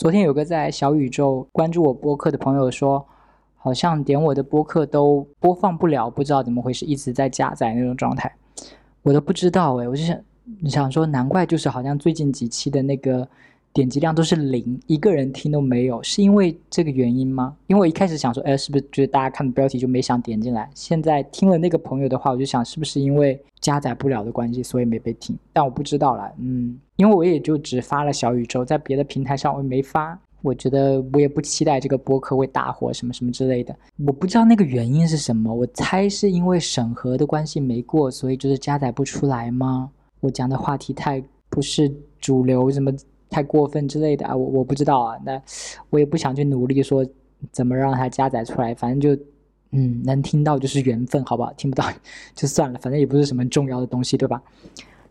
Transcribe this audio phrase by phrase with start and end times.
[0.00, 3.06] 昨天有个在小宇宙关注我播客的朋友说，
[3.58, 8.34] 好像点我的播客都播放不了，不知道怎么回事，一直在加载那种状态。
[9.02, 10.18] 我都不知道哎，我就想
[10.64, 13.28] 想说，难怪就是好像最近几期的那个。
[13.72, 17.56] 点击量都是零，一个人听都没有，是因为这个原因吗？
[17.68, 20.68] 因为我一开始想说，哎，是不是觉得大家看的标题就没想点进来？
[20.74, 25.38] 现在听了那个朋友的话，我就想，是不是因为加载不了的关系，所以没被听？
[25.52, 30.18] 但我不知道了，嗯，因为我也就只发了小宇宙，在别的平台上我也没发。
[30.42, 33.76] 我觉得我也不期待这个播客会大火什么什么之类的，
[34.06, 35.54] 我不知道那个原因是什么。
[35.54, 39.90] 我猜是因为审核的关系没过，所以就是加载不出来吗？
[40.20, 42.90] 我讲的话题太不是主流，什么？
[43.30, 45.40] 太过分之类的啊，我我不知道啊，那
[45.88, 47.06] 我也不想去努力说
[47.52, 49.22] 怎么让它加载出来，反正就
[49.70, 51.52] 嗯能听到就是缘分，好不好？
[51.54, 51.84] 听不到
[52.34, 54.42] 就算了，反正也不是什么重要的东西，对吧？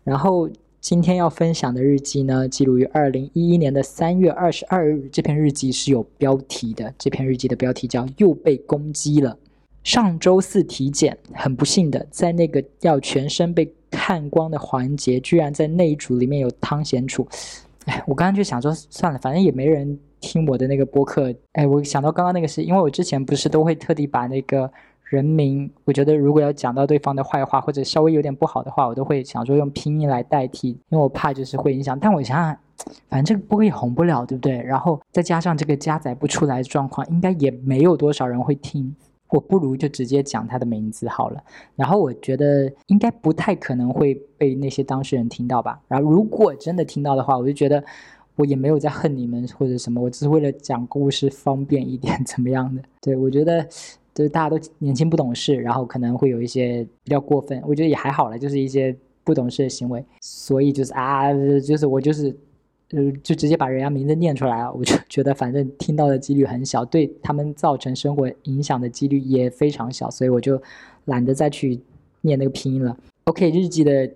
[0.04, 0.50] 然后
[0.82, 9.38] 今天要分享的日记呢，记录于二零一一年的三月二十二日，这篇日记是有标题的，这篇日记的标题叫又被攻击了。
[9.84, 17.28] 上周四体检，很不幸的在那个要全身被看光的环节，居然在那一组里面有汤显楚。
[17.90, 21.34] 哎，我刚刚就想说，算了，反正也没人听我的那个播客。
[21.54, 24.72] 哎，我想到刚刚那个是因为我之前不是都会特地把那个
[25.06, 32.00] 人名，我觉得如果要讲到对方的坏话或者稍微有点不好的话，我都会想说用拼音来代替，因为我怕就是会影响。
[32.00, 32.56] 但我想想，
[33.09, 34.62] 反正这个播客也红不了，对不对？
[34.62, 38.96] 然后再加上这个加载不出来的状况，应该也没有多少人会听。
[39.30, 41.44] 我不如就直接讲他的名字好了，
[41.75, 45.80] 然后我觉得应该不太可能会被那些当事人听到吧。
[45.88, 47.83] 然后如果真的听到的话，我就觉得
[48.35, 52.81] 我也没有在恨你们或者什么，我只是为了讲故事方便一点， 怎么样的？
[53.02, 53.63] 对我觉得
[54.13, 62.35] 就是大家都年轻不懂事，然后可能会有一些比较过分，我觉得也还好了，就是一些不懂事的行为，所以就是啊，就是我就是。
[62.92, 64.72] 呃，就直接把人家名字念出来啊！
[64.72, 70.59] 我就 觉得反正听到的几率很小，对他们造成生活影响的几率也非常小，所以我就
[71.06, 71.80] 懒得再去
[72.22, 72.97] 念那个拼音了。
[73.25, 74.08] OK，日记的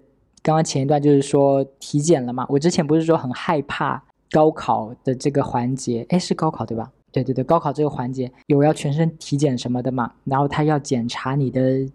[0.42, 6.92] 刚刚前一段就是说体检了嘛，我之前不是说很害怕高考的这个环节，哎，是高考对吧？
[7.12, 11.88] 对对对，高考这个环节有要全身体检什么的嘛，然后他要检查你的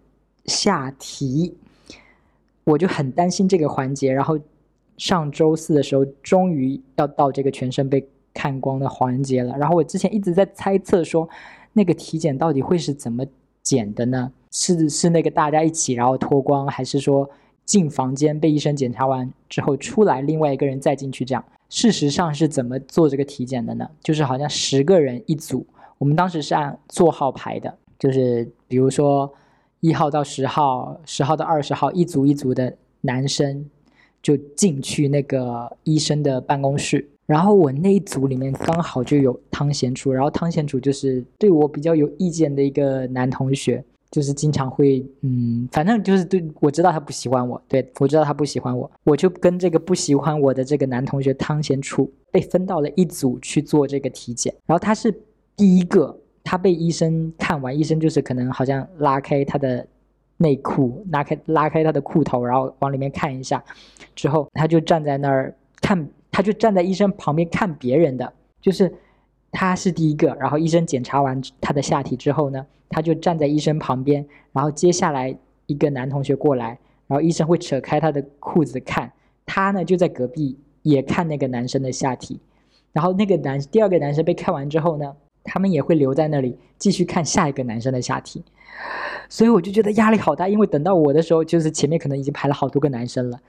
[0.45, 1.57] 下体，
[2.63, 4.39] 我就很担心这个环节，然后。
[4.99, 9.57] 上周四的时候，终于要到这个全身被看光的环节了。
[9.57, 11.27] 然后我之前一直在猜测说，
[11.73, 13.25] 那个体检到底会是怎么
[13.63, 14.31] 检的呢？
[14.51, 17.27] 是是那个大家一起然后脱光，还是说
[17.65, 21.43] 进房间被医生检查完之后出来，另外一个人再进去这样？
[21.69, 23.89] 事实上是怎么做这个体检的呢？
[24.01, 25.65] 就是好像十个人一组，
[25.97, 29.31] 我们当时是按座号排的，就是比如说
[29.79, 33.69] 一号到十号，十号到二十号，一组一组的男生。
[34.21, 55.13] 就进去那个医生的办公室，然后我那一组里面刚好就有汤贤楚，然后汤贤楚就是对我比较有意见的一个男同学，就是经常会，嗯，反正就是对我知道他不喜欢我，对我知道他不喜欢我，我就跟这个不喜欢我的这个男同学汤贤楚被分到了一组去做这个体检，然后他是
[55.55, 59.87] 第一个，他被医生看完，医生就是可能好像拉开他的。
[60.41, 63.61] 内裤拉开，拉开他的裤头，然后往里面看一下，
[64.15, 68.91] 之后他就站在那儿看，他就站在医生旁边看别人的，就是
[69.51, 79.11] 他是第一个，然后医生检查完他的下体之后呢，他就站在医生旁边，然后接下来一个男同学过来，然后医生会扯开他的裤子看，
[79.45, 82.39] 他呢就在隔壁也看那个男生的下体，
[82.93, 85.13] 然后那个男第二个男生被看完之后呢，
[85.43, 88.41] 他们也会留在那里继续看下一个男生的下体。
[89.29, 93.39] 所以我就觉得压力好大，因为等到我的时候，就是前面可能已经排了好多个男生了，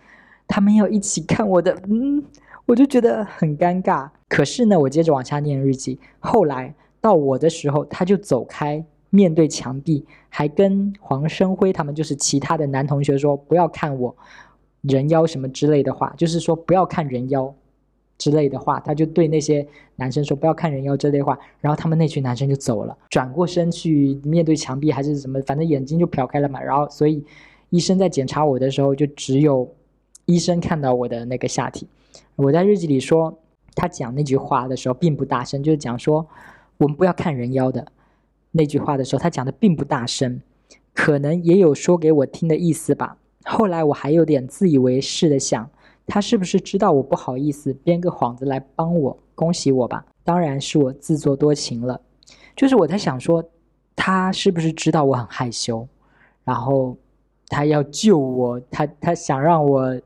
[0.47, 2.23] 他们要一起看我的，嗯，
[2.67, 4.09] 我就觉得很尴尬。
[4.29, 14.15] 可是呢，我接着往下念日记，后来到我的时候，他就走开，面对墙壁，还跟黄生辉他们就是其他的男同学说不要看我
[14.83, 17.53] 人妖什么之类的话，就是说不要看人妖。
[18.21, 19.67] 之类的话，他就对那些
[19.97, 26.61] 男生说：“不要看人妖这类话。”然后他们那群男生就走了，转过身去面对墙壁还是什么，反正眼睛就瞟开了嘛。
[26.61, 27.25] 然后，所以
[27.71, 29.67] 医生在检查我的时候，就只有
[30.27, 31.87] 医生看到我的那个下体。
[32.37, 33.39] 我在日记里说，
[33.75, 36.27] 他讲那句话的时候并不大声，就是讲说
[36.77, 37.87] 我们不要看人妖的
[38.51, 40.43] 那句话的时候，他讲的并不大声，
[40.93, 43.17] 可能也有说给我听的意思吧。
[43.45, 45.71] 后来我还有点自以为是的想。
[46.11, 50.05] 他是不是知道我不好意思编个幌子来帮我恭喜我吧？
[50.25, 52.01] 当然是我自作多情了。
[52.57, 53.43] 就是我在想说，
[53.95, 55.87] 他是不是知道我很害羞，
[56.45, 56.97] 然后
[57.47, 60.01] 他要救我，他他想让我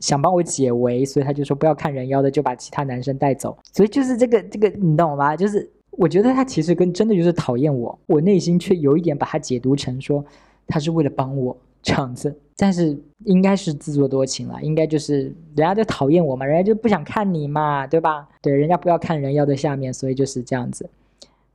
[0.00, 3.56] 想帮我解围，所以他就说不要看人妖的，就把其他男生带走。
[3.70, 5.36] 所以就是这个这个，你懂吗？
[5.36, 10.24] 就是我觉得他其实跟真的就是讨厌我，我内心却有一点把他解读成说
[10.66, 12.34] 他是为了帮我这样子。
[12.56, 15.22] 但是应该是自作多情了，应该就是
[15.56, 18.28] 人家就讨厌我嘛，人家就不想看你嘛，对吧？
[18.40, 20.88] 对，人家不要看人妖的下面，所以就是这样子。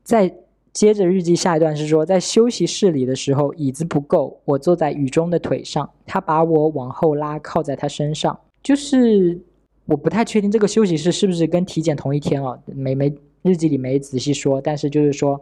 [0.04, 0.34] 再
[0.74, 8.38] 接着日记下一段是说，在休息室里的时候，椅子不够，我坐在雨中的腿上，他把我往后拉，靠在他身上。
[8.62, 9.40] 就是
[9.86, 15.40] 我不太确定这个休息室是不是跟体检同一天哦，没没日记里没仔细说，但是就是说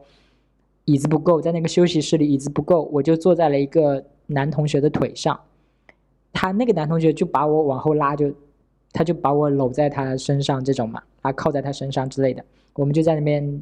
[0.85, 5.39] 椅子不够，在那个休息室里椅子不够，我就坐在了一个男同学的腿上。
[6.39, 8.31] 他那个男同学就把我往后拉，就
[8.93, 12.45] 他就把我搂在他身上，这种嘛，啊，靠在他身上之类的。
[12.75, 13.59] 我们就在那边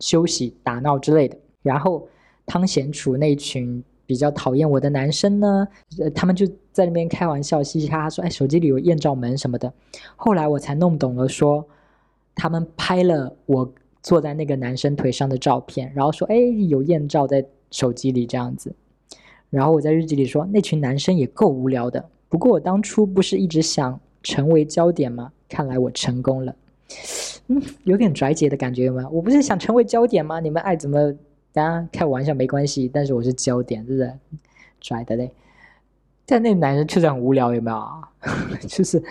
[0.00, 1.34] 休息、打闹之类的。
[1.62, 2.06] 然后
[2.44, 5.66] 汤显楚那群比较讨厌我的男生呢，
[5.98, 9.72] 呃，他们就在那边开玩笑，嘻嘻哈哈说：“哎，手机里有艳照门什么的。”
[10.14, 11.66] 后来我才弄懂了，说
[12.34, 13.72] 他们拍了我
[14.02, 16.36] 坐在那个男生腿上的照片，然后说：“哎，
[16.68, 18.76] 有艳照在手机里这样子。”
[19.48, 25.32] 然后我在日记里说：“那群男生也够无聊的。”不过我当初不是一直想成为焦点吗？
[25.48, 26.54] 看来我成功了，
[27.46, 29.08] 嗯，有点拽姐的感觉吗？
[29.10, 30.38] 我不是想成为焦点吗？
[30.40, 31.14] 你们爱怎么
[31.52, 34.12] 当然开玩笑没关系，但是我是焦点，是不是？
[34.80, 35.30] 拽的嘞。
[36.26, 37.82] 但那男人确实很无聊，有没有？
[38.68, 39.02] 就是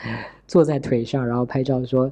[0.48, 2.12] 坐在腿上，然后拍照说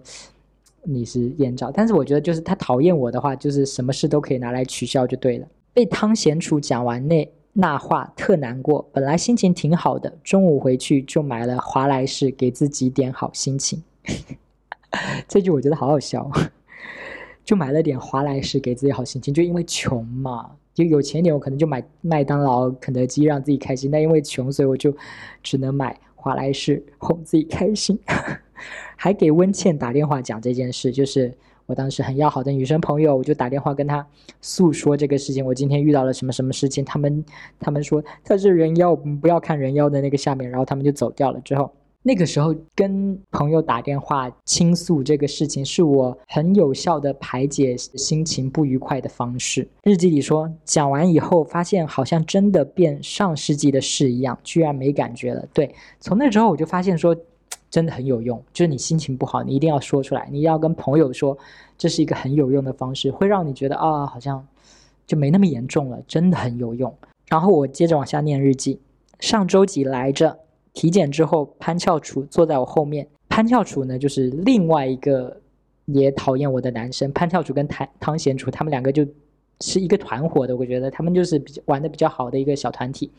[0.81, 1.71] 你是艳照。
[1.71, 5.47] 但是我觉得，就是他讨厌我的话，就是什么事都可以拿来取笑就对了。
[5.71, 7.31] 被汤贤楚讲完那。
[7.57, 13.81] 那话特难过，本来心情挺好的，中午回去就买了华莱士给自己点好心情。
[15.25, 16.29] 这句我觉得好好笑，
[17.45, 24.93] 就买了点华莱士给自己好心情，就因为穷嘛，就有钱点我可能就买麦当劳、肯德基让自己开心，但因为穷，所以我就
[25.41, 27.97] 只能买华莱士哄自己开心。
[28.97, 31.33] 还给温倩打电话讲这件事，就是。
[31.67, 34.05] 我当时很要好的女生朋友，我就打电话跟她
[34.39, 35.43] 诉说这个事情。
[35.43, 36.85] 我今天遇到了什么什么事情？
[36.85, 37.25] 他们
[37.59, 41.39] 他们说他是人妖，我们不要看人妖的那个下面，然后他们就走掉了。
[41.41, 41.71] 之后
[42.03, 49.67] 那个时候跟朋友打电话倾诉这个事情，是我很有效的排解心情不愉快的方式。
[49.83, 55.43] 日记里说，讲完以后发现好像真的变上世纪的事一样，居然没感觉了。
[55.51, 57.15] 对，从那之后我就发现说。
[57.75, 61.37] 真的很有用，就是你心情不好，你一定要说出来，你要跟朋友说，
[61.77, 64.47] 这是一个很有用的方式，会让你觉得啊，好像
[65.05, 66.95] 就没那么严重了，真的很有用。
[67.27, 68.79] 然后我接着往下念日记，
[69.19, 70.39] 上周几来着？
[70.71, 73.05] 体检之后，潘翘楚坐在我后面。
[73.27, 75.41] 潘翘楚呢，就是另外一个
[75.83, 77.11] 也讨厌我的男生。
[77.11, 79.05] 潘翘楚跟汤汤贤楚他们两个就
[79.59, 83.11] 是一个团伙的，我觉得他们就是比较玩的比较好的一个小团体。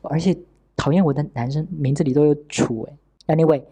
[0.00, 0.34] 而且
[0.78, 2.96] 讨厌我的男生名字里都有楚哎。
[3.26, 3.62] Anyway，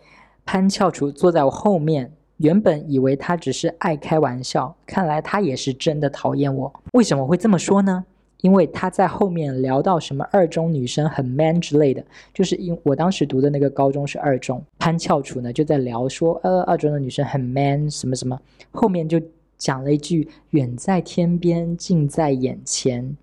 [0.45, 6.73] 潘翘楚坐在我后面，原本以为他只是爱开玩笑，看来他也是真的讨厌我。
[6.93, 8.05] 为什么会这么说呢？
[8.41, 12.05] 因为他在后面聊到什么二中女生很 man 之类的，
[12.35, 18.39] 就是因我当时读的那个高中是二中，潘翘楚呢就在聊说，呃，二中的女生很 man 什么什么，
[18.71, 19.19] 后面就
[19.57, 23.17] 讲了一句“远在天边，近在眼前”，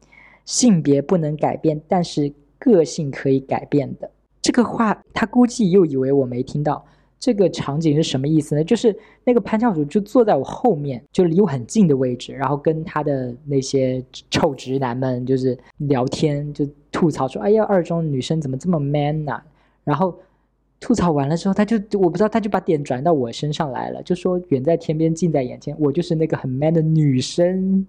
[0.43, 4.09] 性别不能改变，但是个性可以改变的。
[4.41, 6.83] 这个话，他估计又以为我没听到。
[7.19, 8.63] 这个场景是什么意思呢？
[8.63, 19.39] 就是那个潘教主就坐在我后面，就离我很近的位置，然后跟他的那些臭直男们就是聊天，就吐槽说：“哎呀，二中女生怎么这么 man 呐？”
[19.85, 20.17] 然后
[20.79, 27.85] 吐槽完了之后，他就我不知道，他就把点转到我身上来了，就说：“远在天边，近在眼前，我就是那个很 man 的女生。”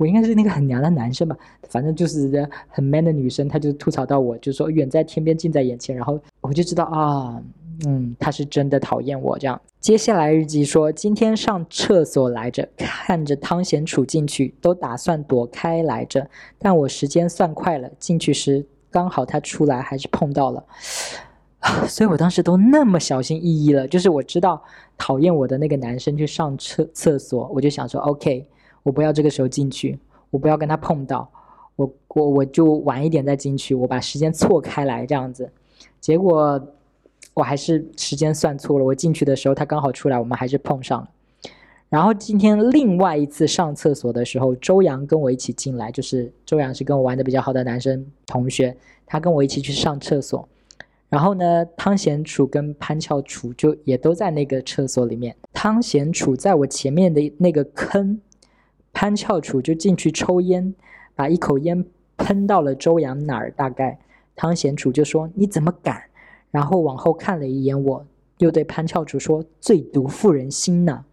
[0.00, 1.36] 我应该是那个很娘的男生吧，
[1.68, 7.38] 反正就是很 man 的女生，她就吐槽到我，就说远在天边近在眼前，然后我就知道啊，
[7.86, 9.60] 嗯，她是真的讨厌我这样。
[9.78, 16.26] 接下来日记说，今天上厕所来着，看着汤贤楚进去，都打算躲开来着，
[16.58, 20.64] 但我时间算快了，进去时刚好他出来，还是碰到了，
[21.86, 24.62] 所以我当时都那么小心翼翼了，就是我知道
[24.96, 28.46] 讨厌我的那个男生去上厕厕所，我就想说 OK。
[28.82, 29.98] 我不要这个时候进去，
[30.30, 31.30] 我不要跟他碰到，
[31.76, 35.50] 我我我就晚一点再进去，我把时间错开来这样子，
[36.00, 36.60] 结果
[37.34, 41.08] 我还是时间算错了，我进去的时候他刚好出来，我们还是碰上了。
[41.88, 50.48] 然后今天另外一次上厕所的时候，周洋跟我一起进来，就是周洋是跟我玩的比较好的男生同学，他跟我一起去上厕所。
[51.08, 58.20] 然后呢，汤贤楚跟潘翘楚就也都在那个厕所里面，汤贤楚在我前面的那个坑。
[58.92, 60.74] 潘翘楚就进去抽烟，
[61.14, 61.84] 把一口烟
[62.16, 63.50] 喷到了周洋哪儿？
[63.52, 63.98] 大概
[64.36, 66.02] 汤贤楚就说：“你怎么敢？”
[66.50, 68.04] 然后往后看了一眼我，
[68.38, 71.04] 又对潘翘楚说：“最毒妇人心呐！”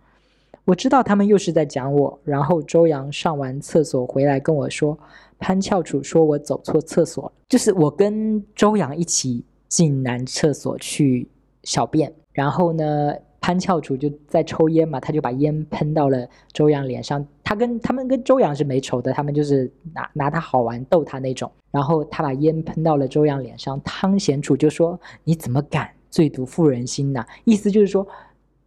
[0.65, 2.19] 我知道他们又是在讲我。
[2.23, 4.97] 然后周洋上完厕所回来跟我说
[5.39, 11.29] ：“潘翘楚说我走错厕所了，就是我跟周洋一起进男厕所去
[11.63, 17.25] 小便，然后呢。”潘翘楚就在抽烟嘛，他就把烟喷到了周洋脸上。
[17.43, 21.49] 他跟他们跟周洋是没仇的，他们就是拿拿他好玩逗他那种。
[21.71, 28.05] 然后他把烟喷到了周洋脸上，汤显楚就说：“你怎么敢最毒妇人心呢？”意思就是说，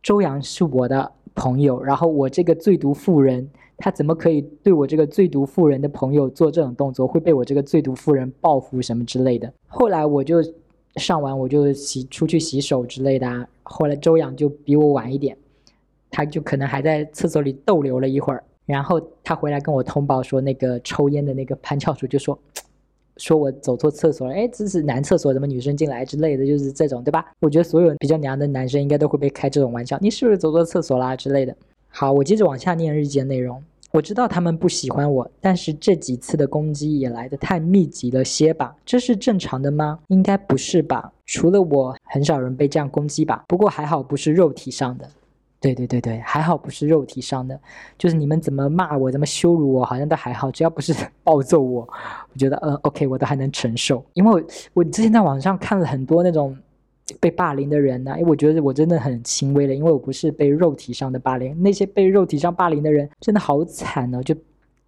[0.03, 3.47] 周洋是我的朋友，然后我这个最毒妇人，
[3.77, 7.07] 他怎么可以对我这个最毒妇人的朋友做这种动作？
[7.07, 9.53] 会被我这个最毒妇人报复什么之类的。
[9.67, 10.37] 后来我就。
[10.97, 15.37] 上完我就洗出去洗手之类的啊，后来周洋就比我晚一点，
[16.11, 22.39] 他就可能还在厕所里逗留了一会儿，然后他回来跟我通报说那个抽烟的那个潘教主就说，
[23.17, 27.25] 说我走错厕所了，哎，这是男厕所，怎么女生进来之类的，就是这种对吧？
[27.41, 31.57] 我觉得所有比较娘的男生应该都会被开这种玩笑，你是不是走错厕所啦之类的。
[31.89, 33.63] 好，我接着往下念日记的内容。
[33.93, 38.77] 我知道他们不喜欢我，但是这几次的攻击也来得太密集了些吧？
[38.85, 39.99] 这是正常的吗？
[40.09, 41.13] 应该不是吧？
[41.27, 43.45] 除了我，很少人被这样攻击吧？
[43.49, 45.09] 不过还好不是肉体上的。
[45.61, 47.61] 对对对对，还好不是肉体上的，
[47.99, 50.95] 就是你们怎么骂我，怎么羞辱我，好像都还好，只要不是
[51.25, 51.81] 暴揍我，
[52.33, 54.05] 我觉得嗯 OK，我都还能承受。
[54.15, 54.43] 因为我
[54.73, 56.57] 我之前在网上看了很多那种。
[57.19, 58.15] 被霸凌的人呢？
[58.19, 64.35] 因为我觉得我真的很轻微了，因为我不是被肉体上的霸凌，那些被肉体上霸凌的人真的好惨哦，就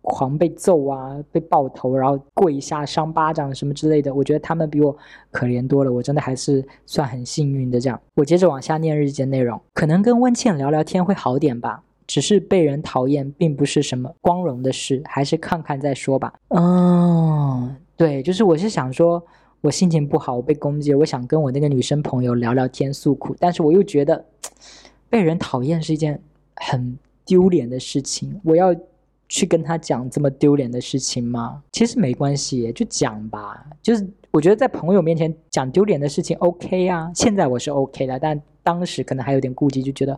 [0.02, 4.14] 狂被揍啊，被爆头，然后跪下、扇巴掌什么之类的。
[4.14, 4.96] 我觉得他们比我
[5.30, 7.80] 可怜多了，我真的还是算很幸运的。
[7.80, 11.82] 这样，我接着往下念日记内容，可能跟温倩聊聊天会好点吧。
[12.06, 16.34] 只是被人讨厌，并不是什么光荣的事，还是看看再说吧。
[16.48, 19.24] 嗯，对，就是我是想说。
[19.62, 20.98] 我心情不好，我被攻击了。
[20.98, 24.22] 我想跟我那个女生朋友聊聊天诉苦，但是我又觉得
[25.08, 26.20] 被人讨厌是一件
[26.56, 28.40] 很丢脸的事情。
[28.42, 28.74] 我要
[29.28, 31.62] 去跟她讲这么丢脸的事情吗？
[31.70, 33.64] 其实没关系，就讲吧。
[33.80, 37.12] 就是我觉得在朋友面前讲丢脸的事情 OK 啊。
[37.14, 40.12] 现在我是 OK 的，但当时可能还有点顾忌，就觉得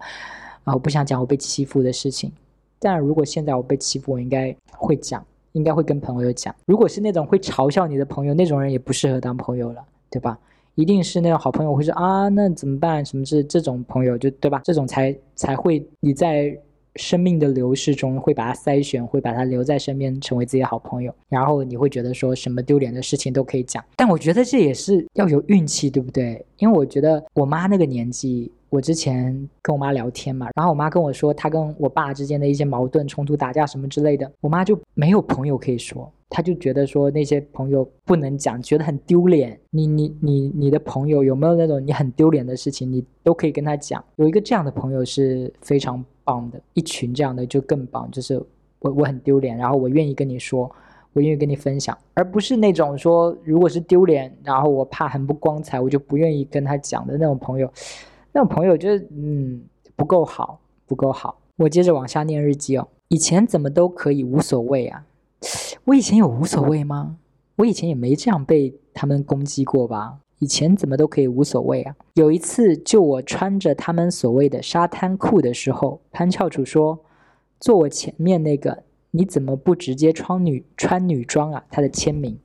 [0.64, 2.32] 啊，我不想讲我被欺负的事情。
[2.78, 5.22] 但如果现在我被欺负，我应该会讲。
[5.54, 10.38] 应该会跟朋友讲，如果是那种会嘲笑你的朋友，那种人也不适合当朋友了，对吧？
[10.74, 13.04] 一定是那种好朋友会说啊，那怎么办？
[13.04, 14.60] 什么是这种朋友就对吧？
[14.64, 16.56] 这种才才会你在
[16.96, 21.14] 生命的流逝中会把他筛选，会把他留在身边，成为自己的好朋友。
[21.28, 26.44] 然后你会觉得说什么丢脸的事情都可以讲，但我觉得这也是要有运气，对不对？
[26.58, 28.50] 因为我觉得我妈那个年纪。
[28.74, 39.56] 我之前跟我妈聊天嘛，然后我妈跟我说，她跟我爸之间的一些矛盾、冲突、打架什么之类的，我妈就没有朋友可以说，她就觉得说那些朋友不能讲，觉得很丢脸。
[39.70, 44.04] 你你你你的朋友有没有那种你很丢脸的事情，你都可以跟他讲。
[44.16, 48.10] 有一个这样的朋友是非常棒的，一群这样的就更棒。
[48.10, 48.42] 就是
[48.80, 50.68] 我我很丢脸，然后我愿意跟你说，
[51.12, 57.70] 我愿意跟你分享，而不是那种说如果是丢脸，然后我怕很不光彩，我就不愿意跟他讲的那种朋友。
[58.34, 59.62] 那种朋友就是，嗯，
[59.94, 61.40] 不够好，不够好。
[61.56, 62.88] 我接着往下念日记哦。
[63.08, 65.06] 以前怎么都可以无所谓啊？
[65.84, 67.16] 我以前有无所谓吗？
[67.54, 70.18] 我以前也没这样被他们攻击过吧？
[70.40, 71.94] 以前怎么都可以无所谓啊？
[72.14, 76.98] 有一次，就我穿着他们所谓的沙滩裤的时候，潘翘楚说
[77.60, 82.36] ：“坐我前面那个，你怎么不直接穿女穿女装啊？”他的签名。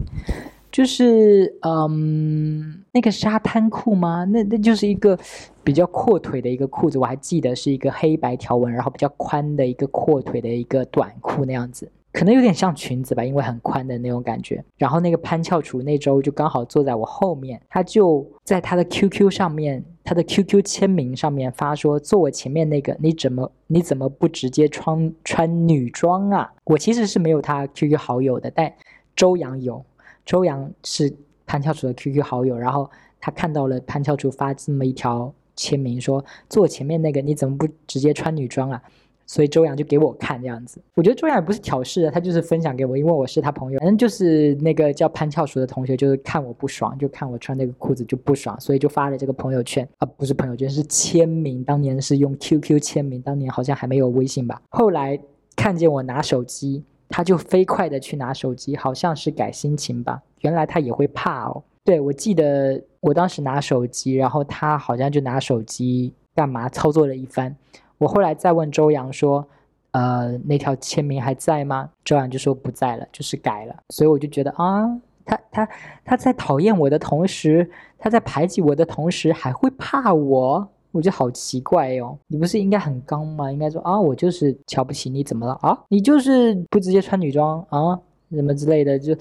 [0.79, 4.23] 就是嗯，那个沙滩裤吗？
[4.23, 5.19] 那那就是一个
[5.61, 14.63] 比较阔腿的一个裤子，我还记得是一个黑白条纹，然后比较宽的一个阔腿的一个短裤那样子，可能有点像裙子吧，因为很宽的那种感觉。
[14.77, 28.73] 然后那个潘翘楚那周就刚好坐在我后面，他就在他的 QQ 上面，他的 QQ 签名上面发说：“坐我前面那个，你怎么你怎么不直接穿穿女装啊？”我其实是没有他 QQ 好友的，但
[29.13, 29.83] 周洋有。
[30.29, 31.11] 周洋是
[31.47, 32.87] 潘翘楚的 QQ 好友，然后
[33.19, 38.79] 他看到了潘翘楚发这么一条签名，说坐前面那个你怎么不直接穿女装啊？
[39.25, 40.79] 所以周洋就给我看这样子。
[40.93, 43.79] 我觉得周洋也不是挑事的，他就是分享给我，因为我是他朋友。
[43.79, 51.63] 反正就是那个叫潘翘楚的同学，就是看我不爽，就看我穿那个裤子就不爽，所以就发了这个朋友圈啊，不是朋友圈，是签名。
[51.63, 54.61] 当年是用 QQ 签名，当年好像还没有微信吧。
[54.69, 55.19] 后来
[55.55, 56.83] 看见我拿手机。
[57.09, 60.21] 他就飞快的去拿手机，好像是改心情吧。
[60.41, 61.61] 原来他也会怕哦。
[61.83, 67.55] 对，我记得我当时拿手机，然后他好像就拿手机干嘛操作了一番。
[67.97, 69.45] 我后来再问周洋说
[69.91, 73.75] ：“呃，那条签名还在吗？”周洋就说不在了，就是改了。
[73.89, 74.87] 所以我就觉得啊，
[75.25, 75.67] 他他
[76.05, 82.17] 他在讨厌我的同时，他在排挤我的同时，还会怕我，我觉得好奇怪哦。
[82.27, 83.51] 你不是应该很刚吗？
[83.51, 85.77] 应该说啊，我就是瞧不起你，怎么了啊？
[85.89, 87.99] 你就是不直接穿女装啊，
[88.31, 89.15] 什么之类的，就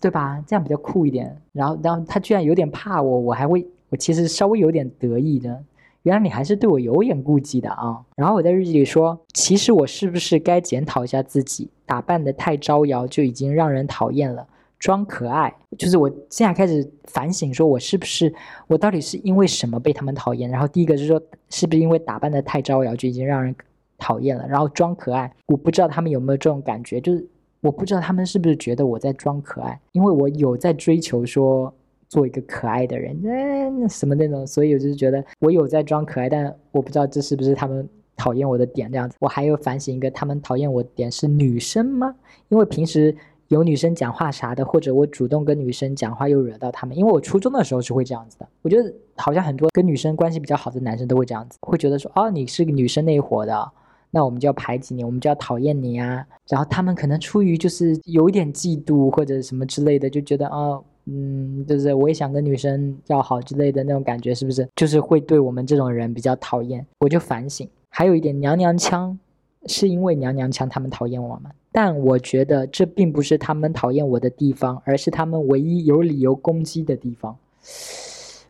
[0.00, 0.42] 对吧？
[0.46, 1.34] 这样比较酷一点。
[1.52, 5.62] 然后，然后他居然有点怕我，我还会，我其实稍微有点得意的。
[6.04, 7.98] 原来你还是对我有点顾忌的啊！
[8.16, 14.46] 然后我在日记里说，其实我是不是该检讨一下自己，打扮的太招摇就已经让人讨厌了，
[14.78, 18.32] 装可爱就是我现在开始反省，说我是不是
[18.66, 20.48] 我到底是因为什么被他们讨厌？
[20.50, 21.20] 然后第一个是说，
[21.50, 23.54] 是不是因为打扮的太招摇就已经让人
[23.98, 24.46] 讨厌了？
[24.48, 27.26] 然后装可爱，我不知道他们有没有这种感觉，就是
[27.60, 31.72] 我不知道他们是不是觉得我在装可爱，因为我有在追求说。
[32.10, 39.14] 做一个可爱的人，那什么那种，所以我就是觉得我有在装可爱，但我不知道这是不是他们讨厌我的点这样子。
[39.20, 42.14] 我还有反省一个，他们讨厌我的点是女生吗？
[42.48, 43.14] 因为平时
[43.48, 46.96] 有女生讲话啥的，或者我主动跟女生讲话又惹到他们。
[46.96, 53.72] 因为我初中的时候是会这样子的，我觉得好像很多跟女生关系比较好的男生都会这样子，会觉得说，哦，你是个女生那一伙的，
[54.10, 56.24] 那我们就要排挤你，我们就要讨厌你啊。
[56.48, 60.80] 然后他们可能出于就是有一点嫉妒或者什么之类的，就觉得啊。
[61.10, 64.68] 嗯，就是我也想跟女生要好之类的那种感觉，是不是？
[64.76, 66.86] 就是会对我们这种人比较讨厌。
[66.98, 69.18] 我就反省，还有一点娘娘腔，
[69.64, 77.36] 是因为娘娘腔他们讨厌我们，但我觉得这并不是他们讨厌我的地方，而是他们唯一有理由攻击的地方。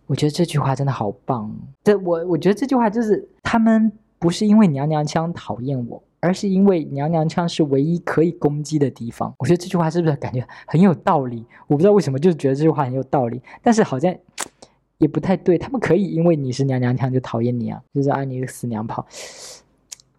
[0.07, 1.55] 我觉得这句话真的好棒。
[1.85, 6.03] 这我我觉得这句话就是他们不是因为娘娘腔讨厌我。
[6.21, 9.33] 而是因为娘娘腔是唯一可以攻击的地方。
[9.39, 11.47] 我觉得这句话是不是感觉很有道理？
[11.69, 13.41] 我不知道为什么，就是觉得这句话很有道理。
[13.63, 14.13] 但是好像
[14.97, 15.57] 也不太对。
[15.57, 19.07] 他们可以因为你是娘娘腔就讨厌你啊，就是啊你个死娘炮。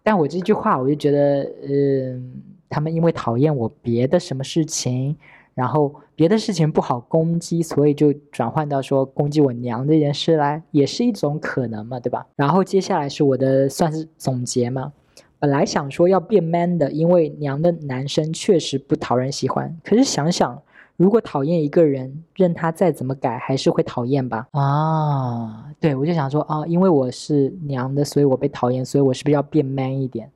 [0.02, 2.32] 但我这句话，我就觉得，嗯，
[2.70, 5.14] 他们因为讨厌我别的什么事情，
[5.54, 12.26] 然后别的事情不好攻击，所以就转换到说攻击我娘这件事来，也是一种可能嘛，对吧？
[12.36, 14.92] 然后接下来是我的算是总结嘛。
[15.38, 19.74] 本来想说要变 man 的，因为娘的男生确实不讨人喜欢。
[19.82, 20.62] 可是想想，
[20.98, 24.46] 如果讨厌一个人，任他再怎么改，还是会讨厌吧？
[24.52, 30.30] 啊，对，我就想说啊，因为我是娘的，所以我被讨厌，所以我是不是要变 man 一点？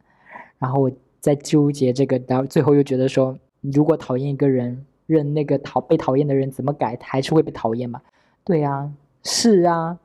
[0.59, 0.90] 然后我
[1.24, 8.02] 在纠结这个，然后最后又觉得说，如果讨厌一个人，任那个讨被讨厌的人怎么改，还是会被讨厌嘛？
[8.44, 9.98] 对呀，是啊。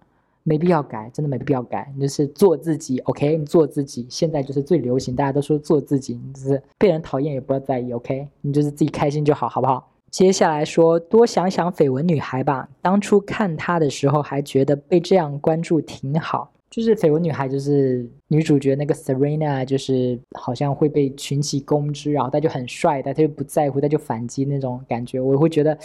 [0.44, 1.92] 没必要改，真的没必要改。
[1.94, 3.38] 你就是做自己，OK？
[3.38, 8.26] 你做自己，现在就是最流行，大家都说做自己，你就是被人讨厌也不要在意，OK？
[8.42, 9.92] 你就是自己开心就好，好不好？
[10.10, 12.68] 接下来说，多想想绯闻女孩吧。
[12.82, 16.50] 当初看她的时候，还觉得被这样关注挺好。
[16.70, 25.20] 就是绯闻女孩，就是女主角那个 Serena，就是好像会被群起攻之，然后她就很帅，但她又不在乎，她就反击那种感觉。
[25.20, 25.78] 我会觉得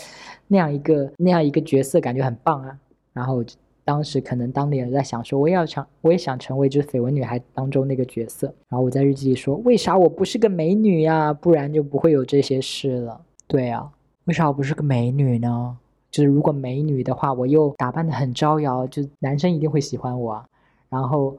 [0.47, 2.79] 那样一个那样一个角色感觉很棒啊。
[3.13, 3.45] 然后。
[3.87, 8.47] 当时可能当年在想说，我也要成，我也想成为就是绯闻女孩当中那个角色。
[8.71, 11.35] 然后我在日记里说，为啥我不是个美女呀？
[11.35, 13.21] 不然就不会有这些事了。
[13.47, 13.87] 对啊，
[14.25, 15.77] 为啥我不是个美女呢？
[16.11, 20.47] 就是如果美女的话，我又打扮的很招摇，就男生一定会喜欢我啊。
[20.95, 21.37] 然后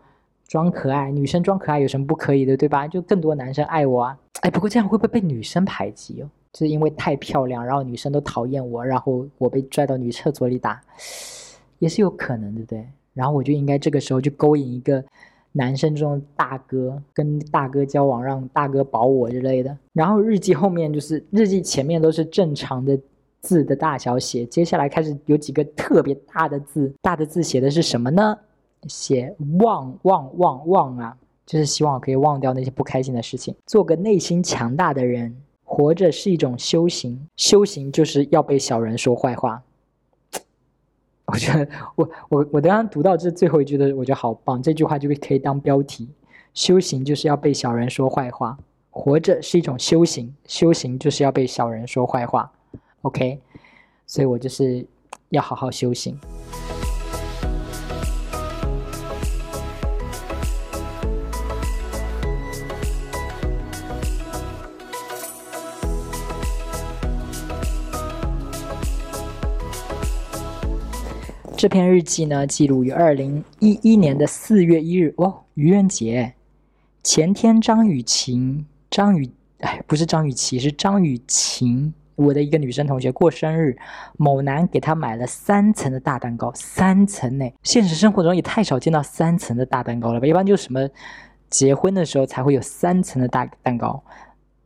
[0.48, 2.88] 装可爱，女生装可爱有什么不可以的，对吧？
[2.88, 4.18] 就更多男生爱我啊。
[4.41, 6.30] 哎，不过这样会不会被女生排挤哦？
[6.52, 10.82] 就是因为太漂亮，然后女生都讨厌我，然后我被拽到女厕所里打。
[11.80, 12.86] 也是有可能，对不对？
[13.13, 15.04] 然后我就应该这个时候就勾引一个
[15.52, 19.78] 男生中的大哥，跟大哥交往，让大哥保我之类的。
[19.94, 22.98] 然后日记后面就是日记前面都是正常的
[23.41, 28.38] 字的大小写，接下来开始有几个特别大的字，大的字写的是什么呢？
[28.88, 35.36] 写忘忘忘忘啊，就是希望我可以忘掉那些不开心的事情，做个内心强大的人。
[35.67, 39.63] 活着是一种修行，修行就是要被小人说坏话。
[41.26, 46.08] 我觉得我我我刚刚读到这最后一句的，我觉得好棒，这句话就可以当标题。
[46.54, 48.56] 修行就是要被小人说坏话，
[48.91, 52.52] 活着是一种修行，修行就是要被小人说坏话。
[53.02, 53.41] OK，
[54.06, 54.86] 所以我就是
[55.30, 56.15] 要好好修行。
[71.65, 76.32] 这篇日记呢，记录于二零一一年的四月一日哦，愚人节
[77.01, 79.28] 前天，张雨晴，张雨，
[79.62, 83.75] 哎，不是张雨绮，是张雨晴，我的一个女生同学过生日，
[84.15, 90.28] 某男给她买了三层的大蛋糕，三层呢，现实生活中也太少见到三层的大蛋糕了吧？
[90.28, 90.88] 一般就是什么
[91.49, 94.04] 结婚的时候才会有三层的大蛋糕。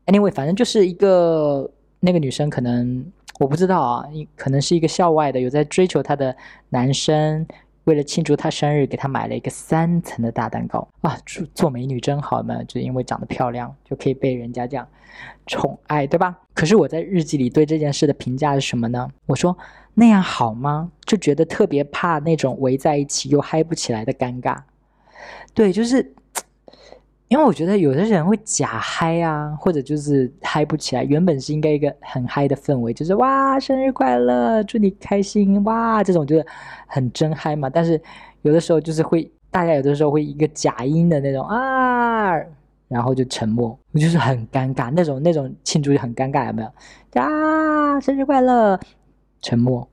[0.07, 3.09] Anyway，反正就是一个那个女生可能。
[3.39, 6.36] 我不知道啊，可能是一个校外的有在追求她的
[6.69, 7.47] 男生。
[7.86, 11.17] 为了庆祝她生日，给她买了一个三层的大蛋糕啊！
[11.25, 14.86] 做做美女真好嘛，就因为长得漂亮，就可以被人家这样
[15.47, 16.38] 宠爱，对吧？
[16.54, 19.10] 可是我在日记里对这件事的评价是什么呢？
[19.25, 19.58] 我说
[19.93, 20.91] 那样好吗？
[21.06, 24.58] 就觉得特别怕那种围在一起又嗨不起来的尴尬。
[25.54, 26.13] 对，就是。
[27.29, 31.03] 因为我觉得有的人会假嗨啊，或者就是嗨不起来。
[31.03, 36.43] 原本是应该一个很嗨的氛围，就是哇，生日快乐，祝你开心，哇，这种就是
[36.87, 37.69] 很真嗨嘛。
[37.69, 38.01] 但是
[38.41, 42.31] 有的时候就是会，大家有的时候会一个假音的那种啊，
[42.87, 47.21] 然后就沉默，我就是很尴尬，那种那种庆祝就很尴尬，有没有？
[47.21, 48.79] 啊，生日快乐，
[49.39, 49.87] 沉默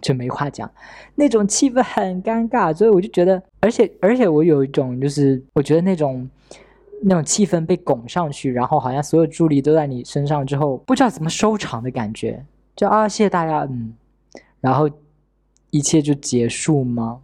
[0.00, 0.70] 就没话讲，
[1.16, 6.26] 那种气氛很尴尬，所以我就觉得，而且而且我有一种就是，我觉得那种。
[7.02, 13.94] 那种气氛被拱上去，然后好像所有助力都在你身上之后，不知道怎么收场的感觉，就啊，谢谢大家，嗯，
[14.60, 14.88] 然后
[15.70, 17.20] 一切就结束吗？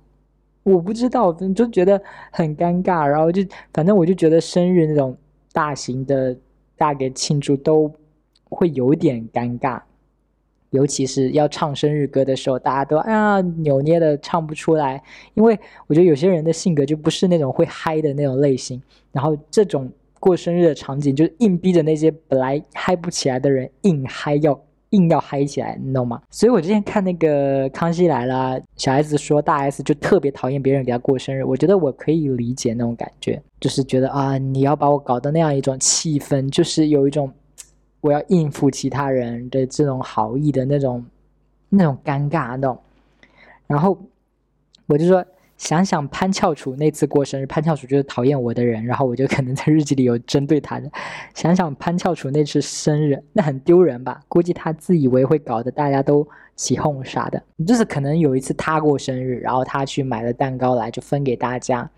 [0.63, 5.17] 我不知道，就觉得很尴尬，然后就反正我就觉得生日那种
[5.53, 6.37] 大型的
[6.77, 7.93] 大给庆祝都
[8.45, 9.81] 会有点尴尬。
[10.75, 15.01] 尤其是要唱生日歌的时候，大家都啊扭捏的唱不出来，
[15.35, 15.57] 因为
[15.87, 18.83] 我觉得有些人的性格就不是那种会嗨的那种类型，
[19.13, 24.61] 然后这种过生日的场景就硬逼着那些本来嗨不起来的人硬嗨，要
[24.91, 26.21] 硬要嗨起来，你懂吗？
[26.29, 37.31] 所以我之前看那个《康熙来了》，小 S 说大 S 就特别讨厌别人给她过生日，我觉得我可以理解那种感觉，就是觉得啊你要把我搞得那样一种气氛，就是有一种。
[38.05, 41.03] 我要应付其他人的这种好意的那种、
[41.71, 42.79] 那种尴尬那种，
[43.67, 43.99] 然后
[44.85, 45.25] 我就说，
[45.57, 50.91] 想想潘翘楚那次过生日，潘翘楚就是讨厌我的人，然后我就可能在日记里有针对他的。
[51.33, 54.21] 想想潘翘楚那次生日，那很丢人吧？
[54.29, 57.43] 估计他自以为会搞得大家都起哄啥的。
[57.67, 61.91] 就是可能有一次他过生日，然后他去买了蛋糕来，就分给大家。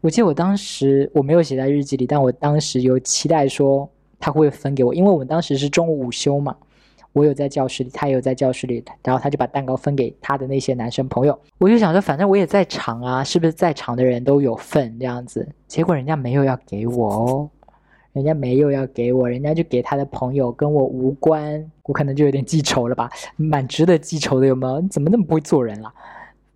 [0.00, 3.86] 我记得我当时我没有写在日记里，但我当时有期待说。
[4.20, 6.54] 他会分给我，因为我们当时是中午午休嘛，
[7.12, 11.36] 我有在教室里，他有在教室里，然后他就把蛋糕分给他的那些男生朋友。
[11.58, 15.48] 我就想说，反正我也在场啊，是不是在场的人都有份这样子？
[15.66, 17.50] 结果人家没有要给我哦，
[18.12, 24.80] 人家没有要给我，人家就给他的朋友，跟我无关，我可能就有点记仇了吧，蛮值得记仇的，有没有？
[24.80, 25.92] 你怎么那么不会做人了？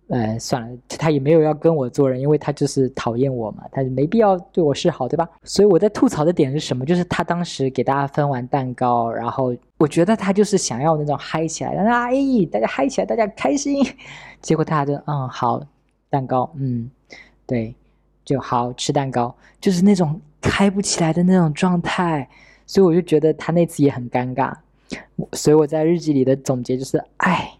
[0.07, 5.27] 呃，算了，他也没有要跟我做人，因为他就是讨厌我嘛，他就没必要对我示好，对吧？
[5.43, 6.85] 所以我在吐槽的点是什么？
[6.85, 12.15] 就是他当时给大家分完蛋糕，然后我觉得他就是想要那种嗨起来，让大家哎，
[12.51, 13.83] 大家嗨起来，大家开心。
[14.41, 15.59] 结果他就嗯好，
[16.07, 16.87] 蛋糕，嗯，
[17.47, 17.73] 对，
[18.23, 22.29] 就好吃蛋糕，就是那种嗨不起来的那种状态。
[22.67, 24.53] 所以我就觉得他那次也很尴尬。
[25.33, 27.51] 所以我在日记里的总结就是，哎。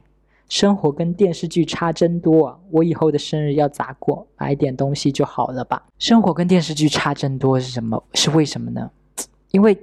[0.48, 2.60] 生活跟电视剧差真多啊！
[2.72, 4.28] 我以后的生日要咋过？
[4.38, 5.84] 买点东西就好了吧？
[5.98, 8.02] 生活跟电视剧差真多是什么？
[8.14, 8.90] 是为什么呢？
[9.52, 9.78] 因为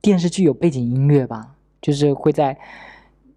[0.00, 2.56] 电视剧有背景音乐吧，就是会在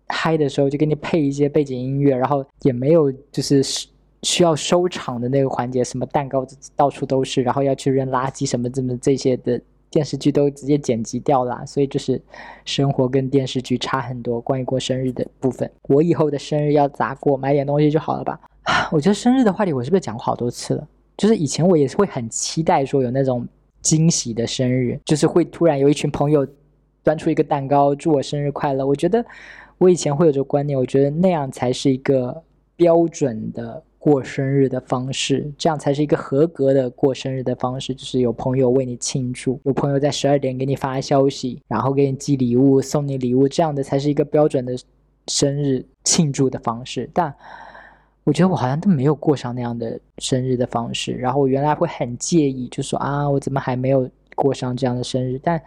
[0.08, 3.63] 嗨的时候就给你配一些背景音乐，然后也没有就是
[4.21, 6.45] 需要收场的那个环节，什么蛋糕
[6.76, 9.60] 到处都是，然后要去扔垃圾什么这么这些的。
[9.89, 12.21] 电视剧都直接剪辑掉了，所以就是
[12.65, 14.41] 生活跟电视剧差很多。
[14.41, 17.38] 关于过生日的部分，我以后的生日要咋过？
[17.38, 18.39] 买点东西就好了吧？
[18.91, 20.88] 我觉得生日的话题我是不是讲过好多次了？
[21.15, 23.47] 就是以前我也是会很期待说有那种
[23.82, 26.45] 惊喜的生日，就是会突然有一群朋友
[27.04, 28.86] 端出一个蛋糕祝我生日快乐。
[28.86, 29.26] 我觉得
[29.78, 32.43] 我以前会有这个观念，我觉得那样才是一个
[32.76, 33.82] 标准的。
[33.99, 37.93] 过生日的方式，这样才是一个合格的过生日的方式。
[37.93, 44.77] 就是有朋友为你庆祝，有朋友在十二点给你发消息，然后给你寄礼物、送你礼物，这样的才是一个标准的
[45.27, 47.10] 生日庆祝的方式。
[47.13, 47.33] 但
[48.23, 51.13] 我觉得我好像都没有过上那样的生日的方式。
[51.13, 55.39] 然后我原来会很介意，就说啊，我怎么还没有过上这样的生日？
[55.41, 55.62] 但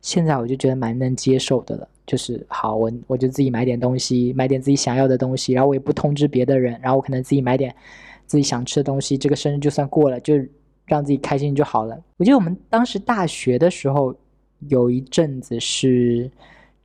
[0.00, 1.88] 现在我就觉得蛮能接受的了。
[2.06, 7.74] 就是好，我我就自己买点东西，买点自己想要的东西，然后我也不通知别的人，然后我可能自己买点
[8.26, 10.34] 自己想吃的东西，这个生日就算过了，就
[10.84, 11.96] 让自己开心就好了。
[12.16, 14.14] 我记得我们当时大学的时候，
[14.68, 16.30] 有一阵子是，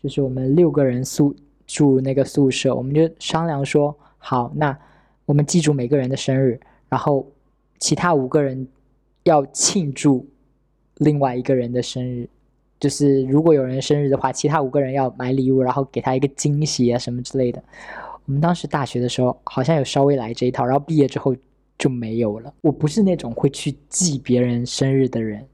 [0.02, 4.78] 就是我们六个人宿住那个宿舍，我们就商量说，好，那
[5.26, 7.28] 我们记住每个人的生日，然后
[7.80, 8.68] 其他五个人
[9.24, 10.26] 要庆祝
[10.98, 12.30] 另外一个人的生日。
[12.80, 17.64] 就是如果有人生日的话，其他五个人要买礼物，然后给他一个惊喜啊什么之类的。
[18.26, 21.36] 我们当时大学的时候好像有稍微来这一套，然后毕业之后
[21.78, 22.54] 就没有了。
[22.62, 25.46] 我不是那种会去记别人生日的人，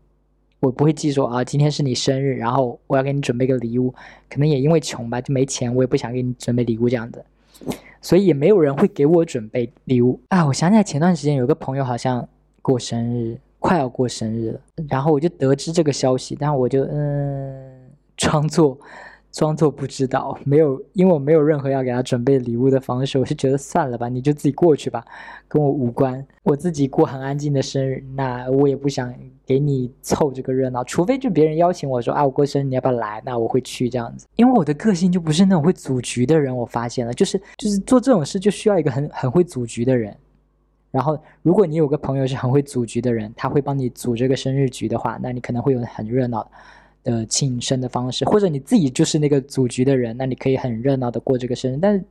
[0.60, 3.94] 我不会记说啊，今天是你生日，然后我要给你准备个礼物。
[4.30, 7.24] 可能也因为穷吧，就没钱，我也不想给你准备礼物这样子，
[8.02, 10.46] 所以也没有人会给我准备礼物啊。
[10.48, 12.28] 我想起来前段时间有个朋友好像
[12.62, 18.78] 过生日，快要过生日了，然后我就得知这个消息，但我就嗯，装作。
[19.32, 25.04] 装作不知道，没有，因为我没有任何要给他准备礼物的方式，我是觉得算了吧，你就自己过去吧，
[25.48, 29.12] 跟我无关，我自己过很安静的生日，那我也不想
[29.44, 40.16] 给你凑这个热闹，除非就别人邀请我说啊，我过生日你要不要来，那我会去这样子，因为我的个性就不是那种会组局的人，我发现了，就是就是做这种事就需要一个很很会组局的人，
[40.94, 46.50] 然后如果你有个朋友是很会组局的人，他会帮你组这个生日局的话，那你可能会有很热闹。
[47.06, 51.78] 的庆生的方式，或者你自己就是那个组局的人，那你可以很热闹的过这个生日。
[51.82, 52.02] 但是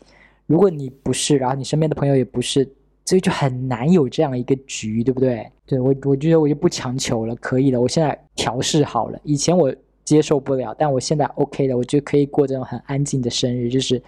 [0.44, 2.62] 如果你不是，然后你身边的朋友也不是，
[3.06, 5.50] 所以就很难有这样一个局，对不对？
[5.64, 7.80] 对我，我觉得我就不强求了，可以了。
[7.80, 9.74] 我现在调试好了，以前我
[10.04, 14.02] 接受不了，但我现在 OK 的，我就可以过这种很安静的生日，就是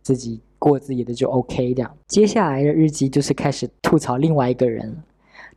[0.00, 1.96] 自己过自己的就 OK 这样。
[2.06, 5.04] 接下来的日记就是开始吐槽另外一个人了，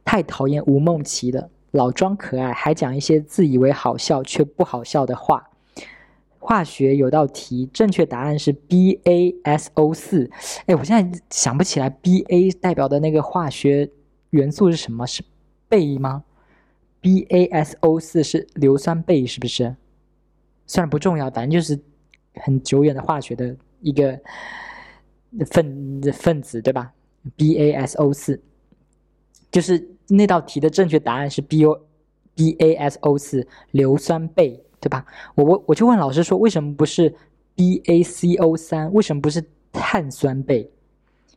[0.03, 1.49] 太讨厌吴梦琪了。
[1.71, 5.49] 老装可爱，还讲一些自以为好笑却不好笑的话。
[6.39, 10.29] 化学有道题，正确答案是 B A S O 四。
[10.65, 13.89] 哎，我现在想不起来 B A 代表的那个化学
[14.29, 15.05] 元素是什么？
[15.05, 15.23] 是
[15.69, 16.23] 钡吗
[17.01, 19.75] ？B A S O 四是硫酸钡，是不是？
[20.65, 21.77] 虽然不重要，反正就是
[22.35, 24.17] 很久远的化学的一个
[25.51, 26.91] 分分子，对吧
[27.35, 28.41] ？B A S O 四
[29.51, 29.87] 就是。
[30.09, 31.77] 那道题的正确答案是 B O
[32.33, 35.05] B A S O 四硫酸钡，对吧？
[35.35, 37.13] 我我我就问老师说，为什么不是
[37.55, 38.89] B A C O 三？
[38.93, 40.65] 为什么不是碳酸钡？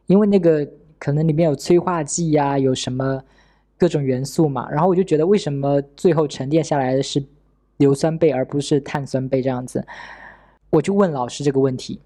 [0.06, 0.64] 因为那个
[1.00, 3.20] 可能里面有催化剂呀，有什么
[3.76, 4.70] 各种元素嘛。
[4.70, 7.20] 然后我就觉得，为什么最后沉淀下来的是
[7.78, 9.84] 硫酸钡，而不是碳酸钡这样子？
[10.70, 12.00] 我就问老师这个问题。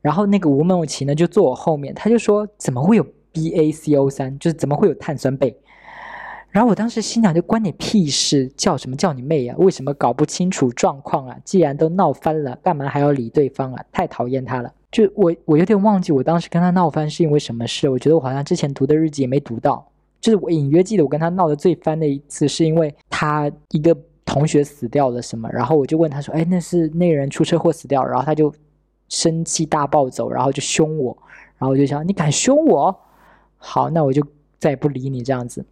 [0.00, 4.38] 然后那个吴梦琪呢，就坐我后面，他就说：怎么会有 B A C O 三？
[4.38, 5.54] 就是怎么会有碳酸钡？
[6.50, 9.56] 然后我当时心想，就关你屁事，叫什么叫你妹啊？
[9.58, 11.36] 为什么搞不清楚状况啊？
[11.44, 13.84] 既然都闹翻了，干嘛还要理对方啊？
[13.92, 14.72] 太讨厌他了！
[14.90, 17.88] 就我，我有点忘记我当时跟他闹翻是因为什么事。
[17.88, 19.86] 我觉得我好像之前读的日记也没读到。
[20.20, 28.52] 就是我隐约记得我跟他闹得最翻的一次，是因为他一个同学死掉了什么，然后我就问他说：“哎，那是那个人出车祸死掉。”然后他就
[29.08, 31.16] 生气大暴走，然后就凶我。
[31.58, 32.96] 然后我就想，你敢凶我？
[33.56, 34.24] 好，那我就
[34.58, 35.64] 再也不理你这样子。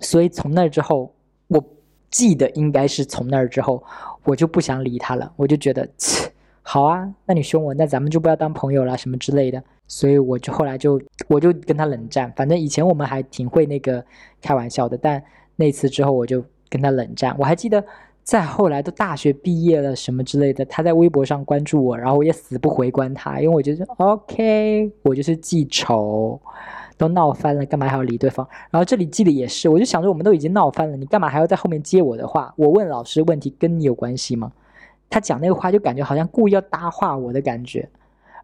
[0.00, 1.14] 所以从那之后，
[1.48, 1.64] 我
[2.10, 3.82] 记得应该是从那之后，
[4.24, 5.32] 我就不想理他了。
[5.36, 9.62] 我就觉得，切，好啊，那你凶我，那咱们就不要当朋友了，什么之类的。
[9.88, 12.30] 所以我就后来就我就跟他冷战。
[12.36, 14.04] 反正以前我们还挺会那个
[14.42, 15.22] 开玩笑的，但
[15.54, 17.34] 那次之后我就跟他冷战。
[17.38, 17.82] 我还记得
[18.26, 26.38] 再后来都大学毕业了什么之类的，他在微博上关注我，然后我也死不回关他，因为我觉得 OK，我就是记仇。
[26.98, 28.48] 都闹翻了，干嘛还要理对方？
[28.70, 32.52] 然后这里记得也是，我就想着我们都已经闹翻了，你干嘛还要在后面接我的话？
[32.56, 34.50] 我问老师问题跟你有关系吗？
[35.10, 37.86] 他讲那个话就感觉好像故意要搭话我的感觉，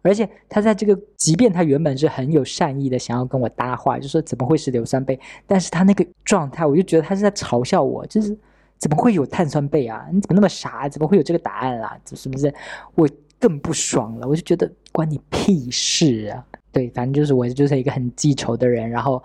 [0.03, 5.17] 而且他在这个，即便他原本是很有善意的想要跟我搭话，就说怎么会是硫酸钡？
[5.47, 8.37] 但是他那个状态，我就觉得他是在嘲笑我，就是
[8.83, 10.09] 怎么会有碳酸钡啊？
[10.11, 10.89] 你怎么那么傻？
[10.89, 11.97] 怎么会有这个答案啊？
[12.13, 12.53] 是不是？
[12.95, 13.07] 我
[13.39, 16.45] 更不爽了，我就觉得关你屁事啊！
[16.69, 19.23] 对，反正就是我就是一个很记仇的人，然后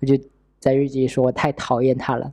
[0.00, 0.14] 我就
[0.58, 2.30] 在日记里说我太讨厌他了。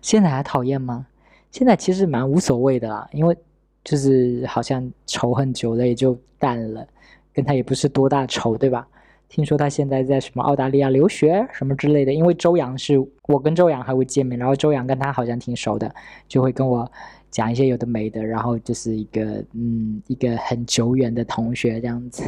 [0.00, 1.04] 现在还讨厌吗？
[1.50, 3.36] 现在其实蛮无所谓的啦，因为
[3.82, 6.86] 就是好像仇恨久了也就淡了，
[7.32, 8.86] 跟他也不是多大仇，对吧？
[9.28, 15.94] 听说他现在在什么澳大利亚留学什么之类的，因为周洋是我跟周洋还会见面，然后周洋跟他好像挺熟的，
[16.28, 16.90] 就会跟我。
[17.30, 22.22] 讲一些有的没的，然后就是一个嗯，一个很久远的同学这样子，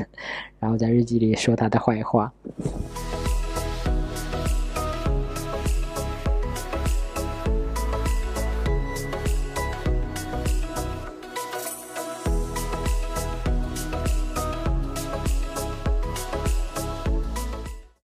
[0.58, 2.32] 然后在日记里说他的坏话。